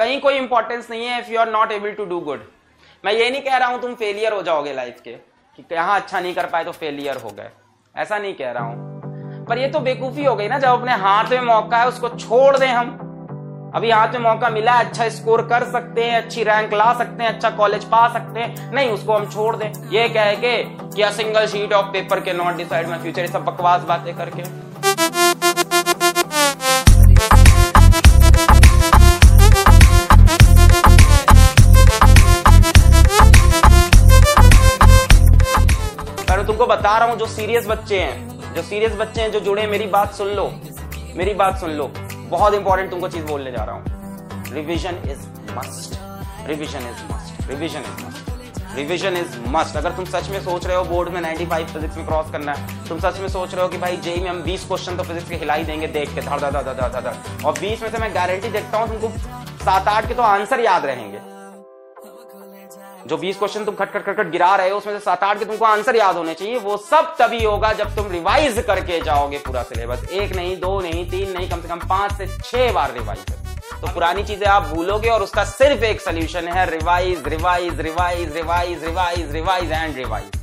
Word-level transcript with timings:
कहीं 0.00 0.20
कोई 0.20 0.34
इंपॉर्टेंस 0.34 0.90
नहीं 0.90 1.06
है 1.06 1.18
if 1.20 1.30
you 1.30 1.38
are 1.40 1.50
not 1.50 1.72
able 1.72 1.90
to 1.94 2.04
do 2.06 2.20
good 2.22 2.44
मैं 3.04 3.12
ये 3.12 3.28
नहीं 3.30 3.42
कह 3.42 3.56
रहा 3.56 3.68
हूँ 3.68 3.80
तुम 3.80 3.94
फेलियर 3.94 4.32
हो 4.32 4.42
जाओगे 4.42 4.72
लाइफ 4.74 5.00
के, 5.00 5.12
कि 5.12 5.64
यहाँ 5.72 6.00
अच्छा 6.00 6.20
नहीं 6.20 6.34
कर 6.34 6.46
पाए 6.46 6.64
तो 6.64 6.72
फेलियर 6.72 7.16
हो 7.16 7.30
गए। 7.30 7.50
ऐसा 7.94 8.18
नहीं 8.18 8.34
कह 8.34 8.50
रहा 8.50 8.64
हूँ। 8.64 9.46
पर 9.46 9.58
ये 9.58 9.68
तो 9.68 9.80
बेकूफी 9.80 10.24
हो 10.24 10.34
गई 10.36 10.48
ना, 10.48 10.58
जब 10.58 10.68
अपने 10.70 10.92
हाथ 10.94 11.30
में 11.30 11.40
मौका 11.42 11.78
है, 11.78 11.88
उसको 11.88 12.08
छोड़ 12.10 12.56
दें 12.56 12.66
हम। 12.66 13.72
अभी 13.74 13.90
हाथ 13.90 14.12
में 14.12 14.20
मौका 14.20 14.48
मिला 14.50 14.72
है 14.72 14.84
अच्छा 14.84 15.08
स्कोर 15.10 15.42
कर 15.48 15.64
सकते 15.72 16.04
हैं, 16.04 16.22
अच्छी 16.22 16.44
रैंक 16.44 16.72
ला 16.74 16.92
सकते 16.98 17.22
हैं 17.22 17.30
अच्छा 17.30 17.50
कॉलेज 17.52 17.84
पा 17.90 18.06
सकते 18.12 18.40
हैं। 18.40 18.72
नहीं, 18.72 18.90
उसको 18.90 19.12
हम 19.12 19.28
छोड़ 19.30 19.54
दें। 19.56 19.90
ये 19.92 20.08
कह 20.08 20.34
के, 20.36 20.56
कि 20.86 21.12
सिंगल 21.14 21.46
शीट 21.46 21.72
ऑफ़ 21.72 21.92
पेपर 21.92 22.20
के 22.20 22.32
नॉट 22.32 22.56
डिसाइड 22.56 22.88
माई 22.88 22.98
फ्यूचर 22.98 23.20
ये 23.20 23.28
सब 23.28 23.44
बकवास 23.44 23.82
बातें 23.84 24.14
करके। 24.16 24.42
तुमको 36.50 36.66
बता 36.66 36.96
रहा 36.98 37.08
हूँ, 37.08 37.16
जो 37.18 37.26
सीरियस 37.28 37.66
बच्चे 37.66 37.98
हैं, 37.98 38.54
जो 38.54 38.62
सीरियस 38.62 38.94
बच्चे 38.96 39.20
हैं, 39.20 39.30
जो 39.32 39.40
जुड़े 39.40 39.66
मेरी 39.66 39.86
बात 39.88 40.14
सुन 40.14 40.28
लो, 40.28 40.46
मेरी 41.16 41.34
बात 41.34 41.58
सुन 41.58 41.70
लो। 41.70 41.86
बहुत 42.30 42.54
इंपॉर्टेंट 42.54 42.90
तुमको 42.90 43.08
चीज़ 43.08 43.24
बोलने 43.24 43.52
जा 43.52 43.64
रहा 43.64 43.76
हूँ। 43.76 44.52
Revision 44.52 44.98
is 45.10 45.20
must 45.56 45.94
revision 46.48 46.88
is 46.88 47.04
must 47.12 47.48
revision 47.50 47.80
is 47.80 48.04
must 48.04 48.76
revision 48.76 49.16
is 49.16 49.38
must 49.48 49.76
अगर 49.76 49.92
तुम 49.92 50.04
सच 50.06 50.28
में 50.30 50.40
सोच 50.40 50.66
रहे 50.66 50.76
हो, 50.76 50.84
बोर्ड 50.84 51.08
में 51.08 51.20
95 51.20 51.72
फिजिक्स 51.72 51.96
में 51.96 52.06
क्रॉस 52.06 52.30
करना 52.32 52.52
है, 52.52 52.88
तुम 52.88 52.98
सच 53.00 53.20
में 53.20 53.28
सोच 53.28 53.54
रहे 53.54 53.62
हो 53.62 53.68
कि 53.68 53.78
भाई 53.78 53.96
जेई 53.98 54.20
में 54.20 54.30
हम 54.30 54.42
20 54.42 54.64
क्वेश्चन 54.66 54.96
तो 54.96 55.02
फिजिक्स 55.02 55.28
के 55.28 55.36
हिलाई 55.36 55.64
देंगे, 55.64 55.86
देख 55.88 56.14
के, 56.14 56.20
धड़ 56.20 56.40
धड़ 56.40 56.50
धड़ 56.52 57.00
धड़ 57.00 57.14
और 57.46 57.58
20 57.60 57.82
में 57.82 57.90
से 57.90 57.98
मैं 57.98 58.14
गारंटी 58.14 58.48
देखता 58.50 58.78
हूँ 58.78 58.88
तुमको 58.88 59.18
सात 59.64 59.88
आठ 59.88 60.08
के 60.08 60.14
तो 60.14 60.22
आंसर 60.24 60.60
याद 60.60 60.86
रहेंगे। 60.86 61.18
जो 63.06 63.16
20 63.18 63.36
क्वेश्चन 63.38 63.64
तुम 63.64 63.74
खटखट 63.74 63.92
खटखट 63.96 64.16
खट 64.16 64.30
गिरा 64.30 64.54
रहे 64.56 64.70
हो, 64.70 64.78
उसमें 64.78 64.92
से 64.92 65.00
सात 65.00 65.22
आठ 65.24 65.38
के 65.38 65.44
तुमको 65.44 65.64
आंसर 65.64 65.96
याद 65.96 66.16
होने 66.16 66.34
चाहिए। 66.34 66.58
वो 66.58 66.76
सब 66.90 67.14
तभी 67.20 67.42
होगा 67.44 67.72
जब 67.72 67.94
तुम 67.96 68.10
रिवाइज 68.12 68.62
करके 68.66 69.00
जाओगे 69.00 69.38
पूरा 69.46 69.62
सिलेबस 69.62 70.08
एक 70.12 70.34
नहीं, 70.36 70.56
दो 70.60 70.80
नहीं, 70.80 71.08
तीन 71.10 71.30
नहीं, 71.32 71.48
कम 71.50 71.60
से 71.60 71.68
कम 71.68 71.88
पाँच 71.88 72.12
से 72.12 72.26
छह 72.38 72.72
बार 72.72 72.92
रिवाइज 72.94 73.24
तो 73.80 73.92
पुरानी 73.94 74.22
चीज़ें 74.24 74.46
आप 74.48 74.62
भूलोगे 74.74 75.08
और 75.10 75.22
उसका 75.22 75.44
सिर्फ़ 75.46 75.84
एक 75.84 76.00
सोल्यूशन 76.00 76.48
है 76.48 76.68
revise 76.70 77.28
revise 77.28 77.80
revise 77.80 78.36
revise 78.36 78.84
revise 78.84 79.32
revise 79.32 79.72
and 79.72 79.96
revise 79.96 80.39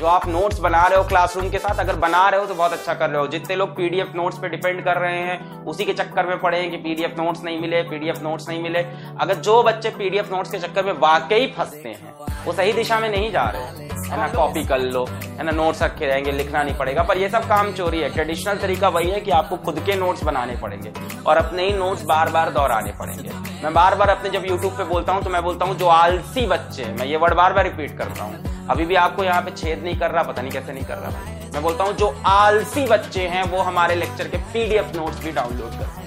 जो 0.00 0.06
आप 0.06 0.26
नोट्स 0.26 0.58
बना 0.58 0.86
रहे 0.86 0.98
हो 0.98 1.04
क्लासरूम 1.04 1.48
के 1.50 1.58
साथ, 1.58 1.78
अगर 1.78 1.96
बना 1.96 2.28
रहे 2.28 2.40
हो 2.40 2.46
तो 2.46 2.54
बहुत 2.54 2.72
अच्छा 2.72 2.92
कर 2.94 3.10
रहे 3.10 3.20
हो। 3.20 3.26
जितने 3.28 3.56
लोग 3.56 3.76
पीडीएफ 3.76 4.12
नोट्स 4.16 4.38
पे 4.38 4.48
डिपेंड 4.48 4.82
कर 4.84 4.98
रहे 4.98 5.18
हैं, 5.18 5.64
उसी 5.64 5.84
के 5.84 5.92
चक्कर 5.92 6.26
में 6.26 6.38
पड़े 6.40 6.58
हैं 6.58 6.70
कि 6.70 6.76
पीडीएफ 6.76 7.18
नोट्स 7.18 7.44
नहीं 7.44 7.58
मिले 7.60 7.82
पीडीएफ 7.82 8.22
नोट्स 8.22 8.48
नहीं 8.48 8.62
मिले। 8.62 8.84
अगर 9.20 9.34
जो 9.34 9.62
बच्चे 9.62 9.90
पीडीएफ 9.90 10.32
नोट्स 10.32 10.50
के 10.50 10.58
चक्कर 10.58 10.84
में 10.84 10.92
वाकई 10.98 11.46
फंसते 11.58 11.88
हैं, 11.88 12.14
वो 12.44 12.52
सही 12.52 12.72
दिशा 12.72 13.00
में 13.00 13.08
नहीं 13.08 13.30
जा 13.32 13.44
रहे। 13.46 13.62
है 13.62 13.89
ना 14.16 14.28
कॉपी 14.28 14.64
कर 14.66 14.78
लो, 14.80 15.04
है 15.38 15.44
ना 15.44 15.52
नोट्स 15.52 15.82
रखे 15.82 16.06
रहेंगे, 16.06 16.32
लिखना 16.32 16.62
नहीं 16.62 16.74
पड़ेगा। 16.76 17.02
पर 17.02 17.18
ये 17.18 17.28
सब 17.28 17.48
काम 17.48 17.72
चोरी 17.72 18.00
है। 18.00 18.08
ट्रेडिशनल 18.10 18.56
तरीका 18.58 18.88
वही 18.88 19.10
है 19.10 19.20
कि 19.20 19.30
आपको 19.32 19.56
खुद 19.58 19.78
के 19.86 19.94
नोट्स 19.96 20.22
बनाने 20.24 20.56
पड़ेंगे 20.56 20.92
और 21.26 21.36
अपने 21.36 21.66
ही 21.66 21.72
नोट्स 21.74 22.04
बार 22.04 22.30
बार 22.30 22.50
दोहराने 22.50 22.92
पड़ेंगे। 23.00 23.30
मैं 23.62 23.72
बार 23.74 23.94
बार 23.94 24.08
अपने 24.08 24.30
जब 24.30 24.46
यूट्यूब 24.46 24.72
पे 24.72 24.84
बोलता 24.84 25.12
हूँ 25.12 25.22
तो 25.22 25.30
मैं 25.30 25.42
बोलता 25.42 25.64
हूँ, 25.64 25.76
जो 25.76 25.86
आलसी 25.88 26.46
बच्चे 26.46 26.84
मैं 26.92 27.06
ये 27.06 27.16
वर्ड 27.16 27.34
बार 27.34 27.52
बार 27.52 27.64
रिपीट 27.64 27.96
करता 27.98 28.24
हूँ। 28.24 28.66
अभी 28.70 28.84
भी 28.84 28.94
आपको 28.96 29.24
यहाँ 29.24 29.42
पे 29.42 29.50
छेद 29.52 29.82
नहीं 29.84 29.98
कर 29.98 30.10
रहा, 30.10 30.22
पता 30.22 30.42
नहीं 30.42 30.52
कैसे 30.52 30.72
नहीं 30.72 30.84
कर 30.84 30.98
रहा। 30.98 31.38
मैं 31.54 31.62
बोलता 31.62 31.84
हूँ, 31.84 31.92
जो 31.92 32.14
आलसी 32.26 32.84
बच्चे 32.86 33.26
हैं, 33.28 33.42
वो 33.50 33.62
हमारे 33.62 33.94
लेक्चर 33.94 34.28
के 34.28 34.38
पीडीएफ 34.52 34.92
नोट्स 34.96 35.24
भी 35.24 35.32
डाउनलोड 35.32 35.70
कर 35.70 35.99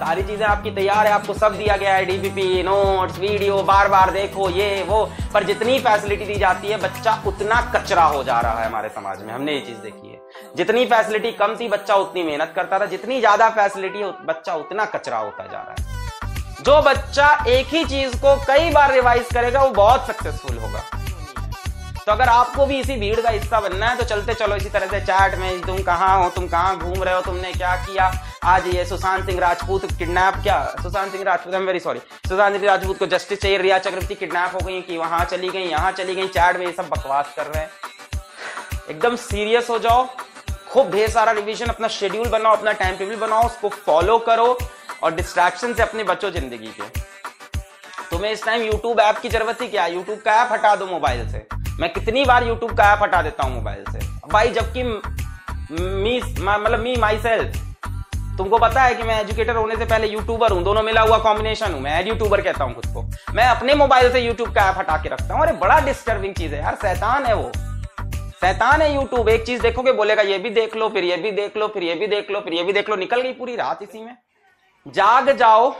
सारी 0.00 0.22
चीज़ें 0.22 0.44
आपकी 0.46 0.70
तैयार 0.70 1.06
है, 1.06 1.12
आपको 1.12 1.34
सब 1.34 1.56
दिया 1.56 1.76
गया 1.76 1.94
है 1.94 2.04
डीपीपी 2.04 2.62
नोट्स 2.62 3.18
वीडियो 3.18 3.62
बार 3.62 3.88
बार 3.88 4.10
देखो, 4.10 4.48
ये, 4.50 4.82
वो। 4.82 5.04
पर 5.34 5.44
जितनी 5.44 5.78
फैसिलिटी 5.78 6.24
दी 6.24 6.34
जाती 6.34 6.68
है, 6.68 6.76
बच्चा 6.76 7.12
उतना 7.26 7.60
कचरा 7.74 8.04
हो 8.04 8.22
जा 8.24 8.38
रहा 8.40 8.60
है 8.60 8.66
हमारे 8.66 8.88
समाज 8.88 9.22
में। 9.22 9.32
हमने 9.32 9.54
ये 9.54 9.60
चीज़ 9.60 9.78
देखी 9.78 10.12
है। 10.12 10.20
जितनी 10.56 10.84
फैसिलिटी 10.86 11.32
कम 11.32 11.56
थी, 11.56 11.68
बच्चा 11.68 11.94
उतनी 11.96 12.22
मेहनत 12.22 12.52
करता 12.56 12.78
था। 12.78 12.86
जितनी 12.86 13.18
ज़्यादा 13.20 13.48
फैसिलिटी 13.50 14.04
बच्चा 14.26 14.54
उतना 14.54 14.84
कचरा 14.84 15.18
होता 15.18 15.46
जा 15.46 15.58
रहा 15.58 15.74
है। 15.78 16.62
जो 16.62 16.80
बच्चा 16.82 17.28
एक 17.48 17.66
ही 17.66 17.84
चीज़ 17.84 18.16
को 18.16 18.34
कई 18.46 18.70
बार 18.70 18.92
रिवाइज 18.92 19.28
करेगा, 19.34 19.62
वो 19.62 19.70
बहुत 19.72 20.06
सक्सेसफुल 20.06 20.58
होगा। 20.58 20.82
तो 22.06 22.12
अगर 22.12 22.28
आपको 22.28 22.66
भी 22.66 22.78
इसी 22.80 22.96
भीड़ 22.96 23.20
का 23.20 23.30
हिस्सा 23.30 23.60
बनना 23.60 23.86
है 23.86 23.96
तो 23.96 24.04
चलते 24.04 24.34
चलो 24.34 24.56
इसी 24.56 24.68
तरह 24.68 24.86
से 24.86 25.00
चैट 25.00 25.38
में, 25.38 25.60
तुम 25.62 25.82
कहाँ 25.82 26.16
हो, 26.22 26.28
तुम 26.30 26.46
कहाँ 26.48 26.78
घूम 26.78 27.02
रहे 27.02 27.14
हो, 27.14 27.20
तुमने 27.20 27.52
क्या 27.52 27.74
किया? 27.76 28.10
आज 28.42 28.66
ये 28.66 28.84
सुशांत 28.86 29.24
सिंह 29.26 29.38
राजपूत 29.40 29.84
किडनैप 29.98 30.34
क्या? 30.42 30.62
Sushant 30.82 31.10
Singh 31.12 31.24
Rajput 31.24 31.54
I 31.54 31.60
very 31.62 31.80
sorry 31.80 31.98
Sushant 32.28 32.54
Singh 32.54 32.66
Rajput 32.66 32.98
को 32.98 33.06
जस्टिस 33.06 33.40
चाहिए, 33.40 33.58
रिया 33.58 33.78
चक्रवर्ती 33.78 34.14
किडनैप 34.14 34.54
हो 34.54 34.60
गई, 34.60 34.80
कि 34.82 34.96
वहाँ 34.98 35.24
चली 35.24 35.48
गई, 35.48 35.64
यहाँ 35.64 35.90
चली 35.92 36.14
गई 36.14 36.28
चैट 36.28 36.56
में 36.56 36.64
ये 36.66 36.72
सब 36.72 36.88
बकवास 36.88 37.34
कर 37.36 37.46
रहे 37.46 37.62
हैं। 37.62 37.70
एकदम 38.90 39.16
सीरियस 39.18 39.70
हो 39.70 39.78
जाओ, 39.78 40.08
खूब 40.70 40.90
ढेर 40.90 41.10
सारा 41.10 41.32
रिविजन 41.32 41.66
अपना 41.66 41.88
शेड्यूल 41.90 42.28
बनाओ, 42.28 42.56
अपना 42.56 42.72
टाइम 42.72 42.96
टेबल 42.96 43.16
बनाओ, 43.18 43.46
उसको 43.46 43.68
फॉलो 43.68 44.18
करो, 44.20 44.58
और 45.02 45.14
डिस्ट्रैक्शन 45.14 45.74
से 45.74 45.82
अपने 45.82 46.04
बच्चों 46.04 46.30
ज़िंदगी 46.30 46.72
के। 46.80 46.88
तुम्हें 48.10 48.32
इस 48.32 48.44
टाइम 48.44 48.62
यूट्यूब 48.62 49.00
ऐप 49.00 49.18
की 49.18 49.28
ज़रूरत 49.28 49.62
ही 49.62 49.68
क्या 49.68 49.86
यूट्यूब 49.88 50.18
का 50.18 50.42
ऐप 50.42 50.52
हटा 50.52 50.74
दो 50.76 50.86
मोबाइल 50.86 51.28
से। 51.30 51.46
मैं 51.80 51.92
कितनी 51.92 52.24
बार 52.24 52.46
यूट्यूब 52.46 52.76
का 52.78 52.92
ऐप 52.92 53.02
हटा 53.02 53.22
देता 53.22 53.44
हूँ 53.44 53.54
मोबाइल 53.54 53.84
से। 53.92 53.98
भाई, 54.28 54.48
जबकि 54.50 54.82
मी 55.72 56.20
मतलब 56.38 56.78
मी 56.80 56.96
माई 56.96 57.18
सेल्फ 57.20 57.66
तुमको 58.40 58.58
पता 58.58 58.82
है 58.82 58.94
कि 58.94 59.02
मैं 59.02 59.20
एजुकेटर 59.20 59.56
होने 59.56 59.76
से 59.76 59.84
पहले 59.84 60.06
यूट्यूबर 60.06 60.52
हूँ, 60.52 60.62
दोनों 60.64 60.82
मिला 60.82 61.00
हुआ 61.00 61.16
कॉम्बिनेशन 61.18 61.72
हूँ। 61.72 61.80
मैं 61.80 61.98
एड 62.00 62.06
यूट्यूबर 62.08 62.40
कहता 62.40 62.64
हूँ 62.64 62.74
खुद 62.74 62.86
को। 62.86 63.02
मैं 63.34 63.46
अपने 63.46 63.74
मोबाइल 63.74 64.10
से 64.12 64.20
यूट्यूब 64.20 64.54
का 64.54 64.62
ऐप 64.70 64.78
हटा 64.78 64.96
के 64.96 65.08
रखता 65.08 65.34
हूँ। 65.34 65.42
अरे, 65.42 65.52
बड़ा 65.52 65.78
डिस्टर्बिंग 65.80 66.34
चीज़ 66.34 66.54
है 66.54 66.60
यार, 66.60 66.74
शैतान 66.74 67.26
है 67.26 67.34
वो। 67.34 67.50
सैतान 68.40 68.82
है 68.82 68.94
यूट्यूब 68.94 69.28
एक 69.28 69.44
चीज़ 69.46 69.62
देखोगे, 69.62 69.92
बोलेगा, 69.92 70.22
ये 70.22 70.38
भी 70.38 70.50
देख 70.50 70.76
लो, 70.76 70.88
फिर 70.88 71.04
ये 71.04 71.16
भी 71.16 71.30
देख 71.30 71.56
लो, 71.56 71.68
फिर 71.68 71.82
ये 71.82 71.94
भी 71.94 72.06
देख 72.06 72.30
लो, 72.30 72.40
फिर 72.40 72.54
ये 72.54 72.62
भी 72.64 72.72
देख 72.72 72.88
लो। 72.90 72.96
निकल 72.96 73.20
गई 73.20 73.32
पूरी 73.32 73.56
रात 73.56 73.82
इसी 73.82 74.02
में। 74.02 74.16
जाग 74.86 75.30
जाओ। 75.30 75.70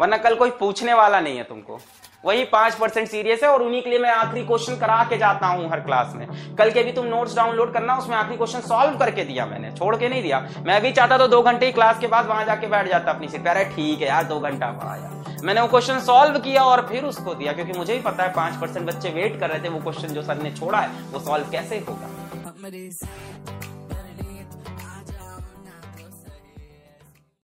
वरना 0.00 0.16
कल 0.16 0.34
कोई 0.34 0.50
पूछने 0.50 0.94
वाला 0.94 1.20
नहीं 1.20 1.36
है 1.36 1.44
तुमको। 1.44 1.80
वही 2.24 2.44
पाँच 2.44 2.74
परसेंट 2.74 3.08
सीरियस 3.08 3.42
है 3.42 3.48
और 3.48 3.62
उन्हीं 3.62 3.80
के 3.82 3.90
लिए 3.90 3.98
मैं 3.98 4.10
आखिरी 4.10 4.44
क्वेश्चन 4.46 4.76
करा 4.76 5.02
के 5.10 5.16
जाता 5.18 5.46
हूँ 5.46 5.68
हर 5.70 5.80
क्लास 5.80 6.12
में। 6.16 6.26
कल 6.56 6.70
के 6.70 6.82
भी 6.82 6.92
तुम 6.92 7.06
नोट्स 7.06 7.36
डाउनलोड 7.36 7.72
करना, 7.74 7.96
उसमें 7.96 8.16
आखिरी 8.16 8.36
क्वेश्चन 8.36 8.60
सॉल्व 8.62 8.98
करके 8.98 9.24
दिया 9.24 9.46
मैंने, 9.46 9.70
छोड़ 9.72 9.94
के 9.96 10.08
नहीं 10.08 10.22
दिया। 10.22 10.40
मैं 10.66 10.80
भी 10.82 10.92
चाहता 10.92 11.18
तो 11.18 11.28
दो 11.28 11.40
घंटे 11.42 11.66
ही 11.66 11.72
क्लास 11.72 11.98
के 12.00 12.06
बाद 12.06 12.26
वहाँ 12.26 12.44
जाके 12.44 12.66
बैठ 12.66 12.88
जाता 12.88 13.12
अपनी 13.12 13.28
सीट 13.28 13.48
अरे 13.48 13.64
ठीक 13.66 14.00
है 14.00 14.08
यार, 14.08 14.24
दो 14.24 14.38
घंटा 14.40 14.70
पढ़ाया 14.72 15.10
मैंने 15.44 15.60
वो 15.60 15.68
क्वेश्चन 15.68 16.00
सॉल्व 16.02 16.38
किया 16.40 16.62
और 16.64 16.86
फिर 16.88 17.04
उसको 17.04 17.34
दिया, 17.34 17.52
क्योंकि 17.52 17.78
मुझे 17.78 17.94
भी 17.94 18.00
पता 18.02 18.22
है 18.22 18.32
पाँच 18.34 18.60
परसेंट 18.60 18.86
बच्चे 18.86 19.10
वेट 19.10 19.40
कर 19.40 19.50
रहे 19.50 19.64
थे 19.64 19.68
वो 19.68 19.80
क्वेश्चन 19.80 20.14
जो 20.14 20.22
सर 20.22 20.42
ने 20.42 20.50
छोड़ा 20.52 20.78
है, 20.78 20.90
वो 21.12 21.20
सॉल्व 21.20 21.50
कैसे 21.52 21.78
होगा? 21.88 22.08